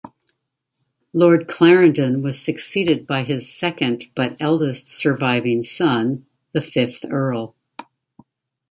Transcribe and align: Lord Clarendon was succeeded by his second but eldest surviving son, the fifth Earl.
Lord 1.13 1.47
Clarendon 1.47 2.23
was 2.23 2.41
succeeded 2.41 3.05
by 3.05 3.23
his 3.23 3.53
second 3.53 4.05
but 4.15 4.35
eldest 4.39 4.87
surviving 4.87 5.61
son, 5.61 6.25
the 6.53 6.61
fifth 6.61 7.05
Earl. 7.07 7.55